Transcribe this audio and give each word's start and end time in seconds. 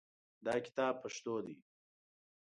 دا 0.45 0.53
کتاب 0.65 0.93
پښتو 1.03 1.35
دی 1.45 1.55